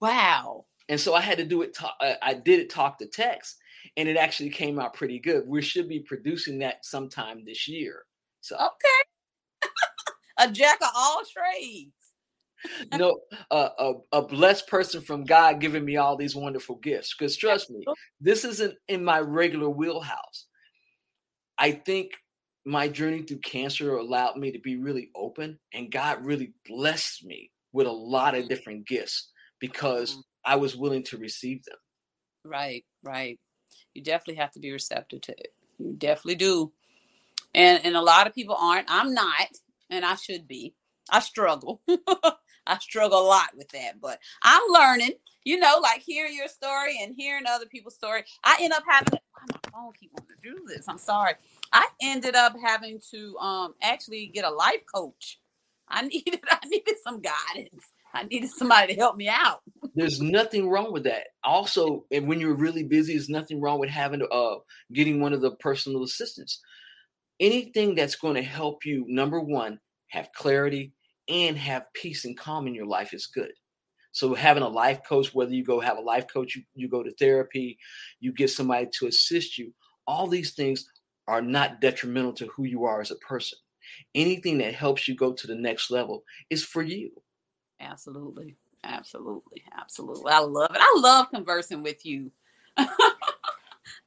[0.00, 0.64] Wow.
[0.92, 1.74] And so I had to do it.
[1.74, 3.56] Talk, uh, I did it talk to text,
[3.96, 5.44] and it actually came out pretty good.
[5.46, 8.02] We should be producing that sometime this year.
[8.42, 9.70] So okay,
[10.38, 11.92] a jack of all trades.
[12.92, 17.14] you know, uh, a, a blessed person from God giving me all these wonderful gifts.
[17.18, 17.82] Because trust me,
[18.20, 20.44] this isn't in my regular wheelhouse.
[21.56, 22.10] I think
[22.66, 27.50] my journey through cancer allowed me to be really open, and God really blessed me
[27.72, 30.20] with a lot of different gifts because mm-hmm.
[30.44, 31.76] I was willing to receive them.
[32.44, 33.38] Right, right.
[33.94, 35.48] You definitely have to be receptive to it.
[35.78, 36.72] You definitely do.
[37.54, 38.90] And and a lot of people aren't.
[38.90, 39.48] I'm not
[39.90, 40.74] and I should be.
[41.10, 41.82] I struggle.
[42.66, 45.12] I struggle a lot with that, but I'm learning.
[45.44, 48.24] You know, like hearing your story and hearing other people's story.
[48.44, 50.88] I end up having why my phone keep wanting to do this.
[50.88, 51.34] I'm sorry.
[51.72, 55.40] I ended up having to um actually get a life coach.
[55.88, 57.84] I needed I needed some guidance.
[58.14, 59.62] I needed somebody to help me out.
[59.94, 61.24] There's nothing wrong with that.
[61.44, 64.56] Also, and when you're really busy, there's nothing wrong with having uh
[64.92, 66.60] getting one of the personal assistants
[67.40, 69.78] anything that's going to help you, number one,
[70.08, 70.92] have clarity
[71.28, 73.52] and have peace and calm in your life is good.
[74.12, 77.02] So having a life coach, whether you go have a life coach, you, you go
[77.02, 77.78] to therapy,
[78.20, 79.72] you get somebody to assist you,
[80.06, 80.86] all these things
[81.26, 83.58] are not detrimental to who you are as a person.
[84.14, 87.10] Anything that helps you go to the next level is for you.
[87.80, 88.56] Absolutely.
[88.84, 89.62] Absolutely.
[89.78, 90.32] Absolutely.
[90.32, 90.80] I love it.
[90.80, 92.30] I love conversing with you.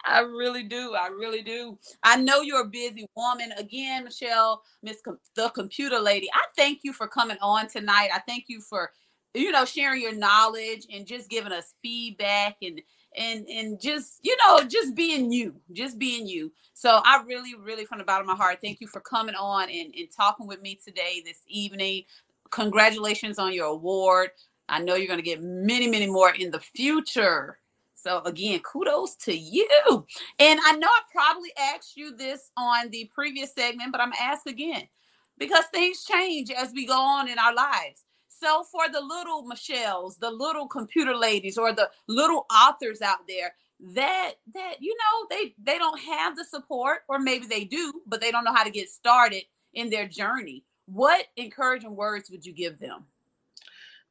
[0.06, 0.94] I really do.
[0.94, 1.78] I really do.
[2.04, 3.52] I know you're a busy woman.
[3.58, 6.28] Again, Michelle, Miss Com- the Computer Lady.
[6.34, 8.10] I thank you for coming on tonight.
[8.14, 8.92] I thank you for,
[9.34, 12.82] you know, sharing your knowledge and just giving us feedback and
[13.18, 17.86] and and just you know just being you just being you so i really really
[17.86, 20.62] from the bottom of my heart thank you for coming on and, and talking with
[20.62, 22.04] me today this evening
[22.52, 24.32] congratulations on your award
[24.70, 27.60] i know you're going to get many many more in the future
[28.06, 30.06] so again, kudos to you.
[30.38, 34.22] And I know I probably asked you this on the previous segment, but I'm gonna
[34.22, 34.88] ask again
[35.40, 38.06] because things change as we go on in our lives.
[38.28, 43.56] So for the little Michelles, the little computer ladies, or the little authors out there
[43.80, 48.22] that that you know they they don't have the support, or maybe they do, but
[48.22, 49.44] they don't know how to get started
[49.74, 50.64] in their journey.
[50.86, 53.06] What encouraging words would you give them?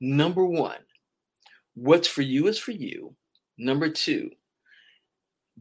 [0.01, 0.81] Number one,
[1.75, 3.17] what's for you is for you
[3.57, 4.31] Number two,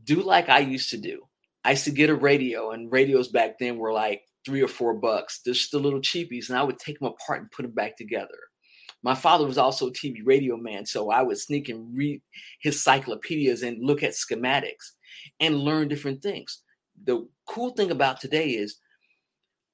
[0.04, 1.28] do like I used to do.
[1.64, 4.96] I used to get a radio, and radios back then were like three or four
[4.96, 5.42] bucks.
[5.42, 7.96] They're just the little cheapies, and I would take them apart and put them back
[7.96, 8.38] together.
[9.04, 12.22] My father was also a TV radio man, so I would sneak and read
[12.62, 14.94] his cyclopedias and look at schematics
[15.40, 16.62] and learn different things.
[17.04, 18.78] The cool thing about today is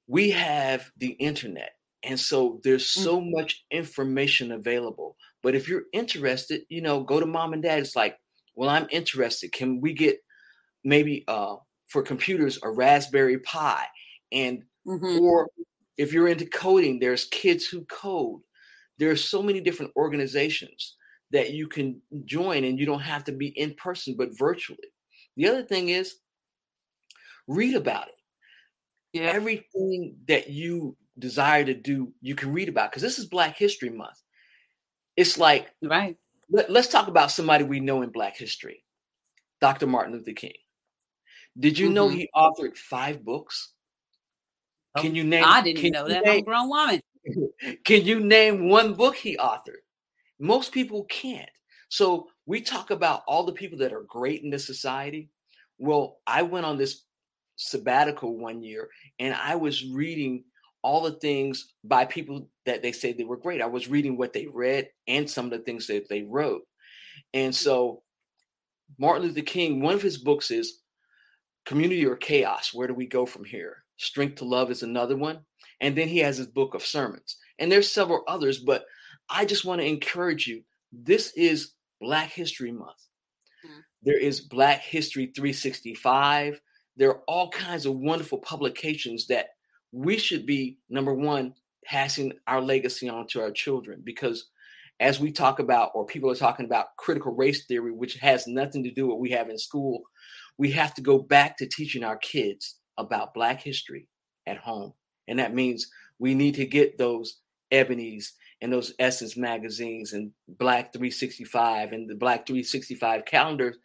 [0.06, 3.32] we have the internet, and so there's so mm-hmm.
[3.32, 5.16] much information available.
[5.42, 7.78] But if you're interested, you know, go to mom and dad.
[7.78, 8.16] It's like,
[8.54, 9.52] well, I'm interested.
[9.52, 10.18] Can we get
[10.84, 11.56] maybe uh
[11.88, 13.84] for computers a Raspberry Pi?
[14.32, 15.20] And mm-hmm.
[15.20, 15.48] or
[15.96, 18.40] if you're into coding, there's kids who code.
[18.98, 20.96] There's so many different organizations
[21.30, 24.78] that you can join and you don't have to be in person but virtually.
[25.36, 26.16] The other thing is
[27.46, 28.14] read about it.
[29.12, 29.30] Yeah.
[29.32, 33.90] Everything that you desire to do, you can read about because this is Black History
[33.90, 34.20] Month.
[35.16, 36.16] It's like right.
[36.50, 38.84] Let, us talk about somebody we know in Black history.
[39.60, 39.86] Dr.
[39.86, 40.54] Martin Luther King.
[41.58, 41.94] Did you mm-hmm.
[41.94, 43.72] know he authored five books?
[44.96, 45.44] Oh, can you name?
[45.46, 46.24] I didn't know that.
[46.24, 47.00] Name, I'm a grown woman.
[47.84, 49.82] Can you name one book he authored?
[50.38, 51.50] Most people can't.
[51.90, 55.28] So we talk about all the people that are great in this society.
[55.78, 57.04] Well, I went on this
[57.56, 60.44] sabbatical one year and I was reading
[60.82, 63.60] all the things by people that they say they were great.
[63.60, 66.62] I was reading what they read and some of the things that they wrote.
[67.34, 68.02] And so
[68.98, 70.80] Martin Luther King, one of his books is
[71.66, 72.72] Community or Chaos.
[72.72, 73.84] Where do we go from here?
[73.96, 75.40] Strength to Love is another one.
[75.80, 77.36] And then he has his book of sermons.
[77.58, 78.84] And there's several others, but
[79.28, 80.62] I just want to encourage you.
[80.92, 83.06] This is Black History Month.
[83.64, 83.82] Mm.
[84.02, 86.60] There is Black History 365.
[86.96, 89.50] There are all kinds of wonderful publications that
[89.92, 94.46] we should be, number one, passing our legacy on to our children because
[95.00, 98.84] as we talk about, or people are talking about critical race theory, which has nothing
[98.84, 100.02] to do with what we have in school,
[100.58, 104.06] we have to go back to teaching our kids about Black history
[104.46, 104.92] at home.
[105.26, 107.38] And that means we need to get those
[107.70, 113.78] Ebony's and those Essence magazines and Black 365 and the Black 365 calendars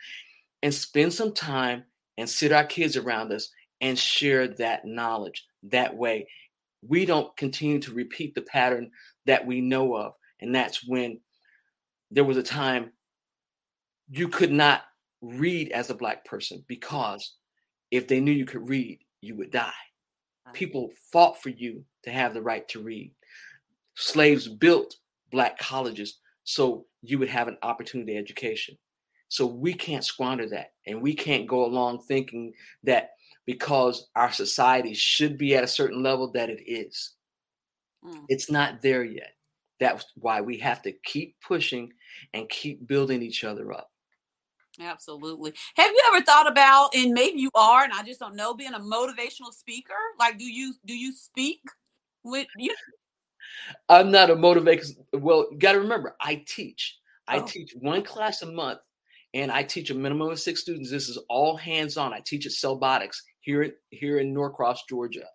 [0.63, 1.85] and spend some time
[2.17, 3.49] and sit our kids around us
[3.85, 6.27] and share that knowledge that way.
[6.81, 8.89] We don't continue to repeat the pattern
[9.27, 10.13] that we know of.
[10.41, 11.19] And that's when
[12.09, 12.91] there was a time
[14.09, 14.81] you could not
[15.21, 17.35] read as a Black person because
[17.91, 19.71] if they knew you could read, you would die.
[20.53, 23.13] People fought for you to have the right to read.
[23.93, 24.95] Slaves built
[25.31, 28.79] Black colleges so you would have an opportunity education.
[29.29, 30.71] So we can't squander that.
[30.87, 33.11] And we can't go along thinking that
[33.45, 37.13] because our society should be at a certain level, that it is.
[38.03, 38.25] Mm.
[38.29, 39.33] It's not there yet.
[39.79, 41.91] That's why we have to keep pushing
[42.33, 43.91] and keep building each other up.
[44.79, 45.53] Absolutely.
[45.75, 48.73] Have you ever thought about, and maybe you are, and I just don't know, being
[48.73, 49.93] a motivational speaker?
[50.19, 51.61] Like, do you do you speak
[52.23, 52.75] with you?
[53.89, 54.95] I'm not a motivator.
[55.13, 56.97] Well, you got to remember, I teach.
[57.27, 57.45] I oh.
[57.45, 58.79] teach one class a month,
[59.33, 60.91] and I teach a minimum of six students.
[60.91, 62.13] This is all hands on.
[62.13, 65.27] I teach at Cellbotics here here in Norcross, Georgia,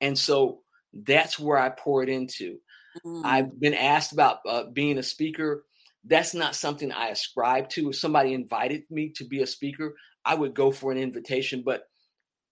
[0.00, 0.60] and so
[0.92, 2.58] that's where I pour it into.
[3.04, 3.24] Mm.
[3.24, 5.64] I've been asked about uh, being a speaker
[6.04, 7.90] that's not something I ascribe to.
[7.90, 9.94] If somebody invited me to be a speaker,
[10.24, 11.88] I would go for an invitation, but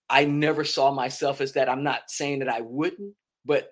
[0.09, 1.69] I never saw myself as that.
[1.69, 3.71] I'm not saying that I wouldn't, but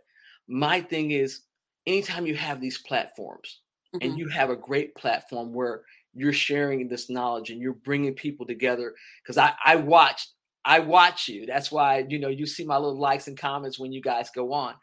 [0.48, 1.42] my thing is
[1.86, 3.60] anytime you have these platforms
[3.94, 4.06] mm-hmm.
[4.06, 5.82] and you have a great platform where
[6.14, 10.28] you're sharing this knowledge and you're bringing people together because I, I watch
[10.64, 11.46] I watch you.
[11.46, 14.52] That's why you know you see my little likes and comments when you guys go
[14.52, 14.74] on.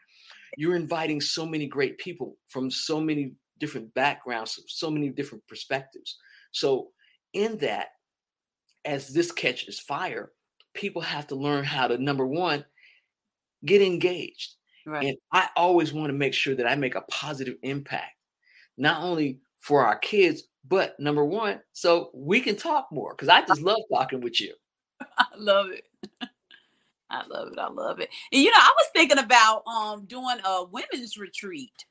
[0.56, 6.18] You're inviting so many great people from so many different backgrounds, so many different perspectives.
[6.50, 6.88] So,
[7.32, 7.88] in that,
[8.84, 10.32] as this catches fire,
[10.74, 12.64] people have to learn how to number one,
[13.64, 14.54] get engaged.
[14.84, 15.06] Right.
[15.06, 18.16] And I always want to make sure that I make a positive impact,
[18.76, 23.42] not only for our kids, but number one, so we can talk more because I
[23.42, 24.54] just love talking with you.
[25.18, 25.84] I love it.
[27.10, 27.58] I love it.
[27.58, 28.08] I love it.
[28.32, 31.84] And you know, I was thinking about um doing a women's retreat.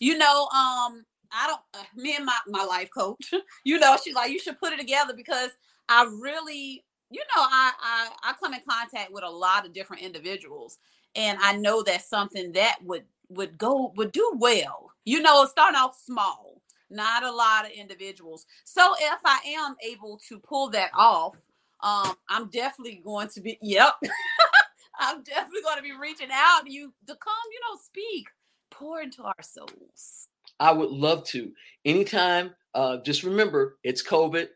[0.00, 1.60] You know, um, I don't.
[1.74, 3.32] Uh, me and my my life coach,
[3.64, 5.50] you know, she's like, you should put it together because
[5.88, 10.02] I really, you know, I I I come in contact with a lot of different
[10.02, 10.78] individuals,
[11.14, 14.90] and I know that's something that would would go would do well.
[15.04, 16.60] You know, starting off small,
[16.90, 18.44] not a lot of individuals.
[18.64, 21.36] So if I am able to pull that off,
[21.82, 23.58] um, I'm definitely going to be.
[23.62, 23.94] Yep.
[24.98, 28.26] I'm definitely going to be reaching out to you to come, you know, speak,
[28.70, 30.28] pour into our souls.
[30.58, 31.52] I would love to.
[31.84, 34.48] Anytime, uh, just remember it's COVID.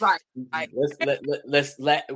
[0.00, 0.20] Right.
[0.52, 0.70] right.
[0.72, 2.08] Let's let, let let's let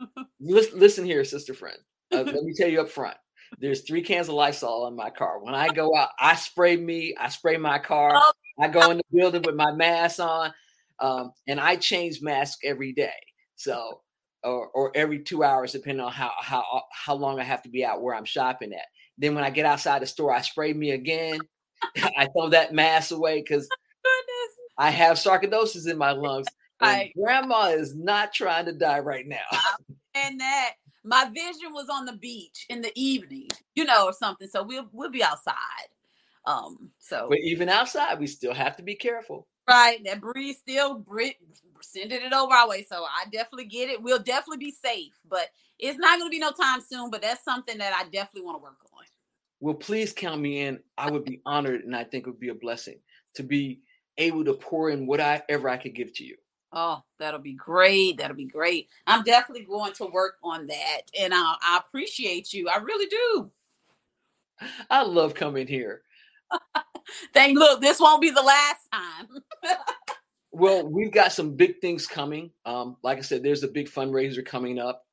[0.40, 1.78] listen, listen here, sister friend.
[2.12, 3.16] Uh, let me tell you up front.
[3.58, 5.42] There's three cans of Lysol in my car.
[5.42, 7.14] When I go out, I spray me.
[7.18, 8.12] I spray my car.
[8.14, 8.32] Oh.
[8.58, 10.52] I go in the building with my mask on,
[11.00, 13.12] um, and I change mask every day.
[13.56, 14.00] So,
[14.42, 17.84] or, or every two hours, depending on how how how long I have to be
[17.84, 18.86] out where I'm shopping at.
[19.18, 21.40] Then when I get outside the store, I spray me again.
[22.16, 23.68] I throw that mask away because
[24.78, 26.46] I have sarcoidosis in my lungs.
[26.78, 29.38] And grandma is not trying to die right now.
[30.14, 30.72] and that
[31.04, 34.46] my vision was on the beach in the evening, you know, or something.
[34.46, 35.54] So we'll we'll be outside.
[36.44, 39.48] Um, so but even outside, we still have to be careful.
[39.68, 40.02] Right.
[40.04, 41.04] That breeze still
[41.80, 42.86] sending it over our way.
[42.88, 44.02] So I definitely get it.
[44.02, 45.48] We'll definitely be safe, but
[45.78, 47.10] it's not gonna be no time soon.
[47.10, 48.86] But that's something that I definitely want to work on
[49.60, 50.80] well, please count me in.
[50.98, 52.98] I would be honored and I think it would be a blessing
[53.34, 53.80] to be
[54.18, 56.36] able to pour in whatever I could give to you.
[56.72, 58.18] Oh, that'll be great.
[58.18, 58.88] That'll be great.
[59.06, 61.02] I'm definitely going to work on that.
[61.18, 62.68] And I, I appreciate you.
[62.68, 63.50] I really do.
[64.90, 66.02] I love coming here.
[67.34, 69.28] Thank look, this won't be the last time.
[70.52, 72.50] well, we've got some big things coming.
[72.64, 75.04] Um, like I said, there's a big fundraiser coming up.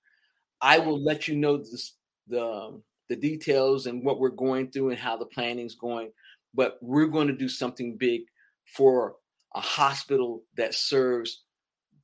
[0.62, 1.94] I will let you know this,
[2.28, 6.12] the the details and what we're going through and how the planning's going.
[6.54, 8.22] But we're going to do something big
[8.66, 9.16] for
[9.56, 11.44] a hospital that serves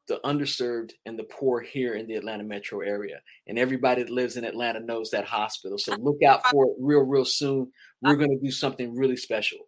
[0.08, 3.22] the underserved and the poor here in the Atlanta metro area.
[3.48, 5.78] And everybody that lives in Atlanta knows that hospital.
[5.78, 7.72] So look out for it real, real soon.
[8.02, 9.60] We're going to do something really special.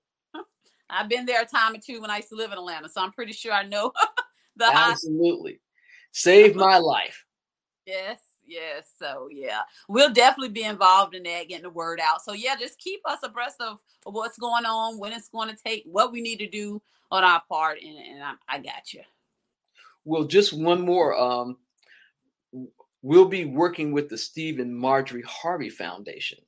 [0.92, 3.02] I've been there a time or two when I used to live in Atlanta, so
[3.02, 3.92] I'm pretty sure I know
[4.56, 5.60] the absolutely
[6.12, 7.26] saved my life.
[7.86, 8.92] Yes, yes.
[9.00, 12.24] So yeah, we'll definitely be involved in that, getting the word out.
[12.24, 15.56] So yeah, just keep us abreast of, of what's going on, when it's going to
[15.56, 19.02] take, what we need to do on our part, and, and I, I got you.
[20.06, 21.16] Well, just one more.
[21.16, 21.58] Um,
[23.02, 26.40] we'll be working with the Steve and Marjorie Harvey Foundation.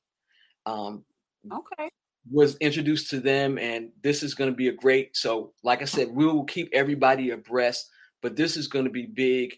[0.65, 1.03] Um,
[1.51, 1.89] okay.
[2.31, 5.15] Was introduced to them, and this is going to be a great.
[5.17, 7.89] So, like I said, we will keep everybody abreast,
[8.21, 9.55] but this is going to be big,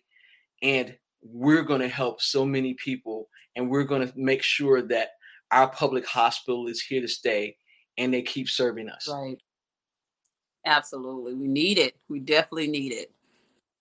[0.63, 5.09] and we're going to help so many people, and we're going to make sure that
[5.51, 7.55] our public hospital is here to stay,
[7.99, 9.07] and they keep serving us.
[9.07, 9.37] Right.
[10.65, 11.95] Absolutely, we need it.
[12.09, 13.11] We definitely need it.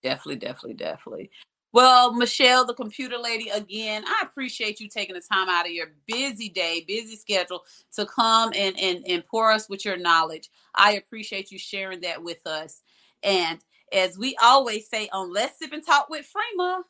[0.03, 1.31] Definitely, definitely, definitely.
[1.75, 5.87] Well, Michelle, the computer lady, again, I appreciate you taking the time out of your
[6.07, 7.65] busy day, busy schedule
[7.95, 10.49] to come and, and, and pour us with your knowledge.
[10.73, 12.81] I appreciate you sharing that with us.
[13.23, 13.59] And
[13.91, 16.83] as we always say on Let's Sip and Talk with Freema,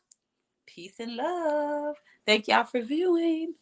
[0.68, 1.96] peace and love.
[2.28, 3.56] Thank y'all for viewing.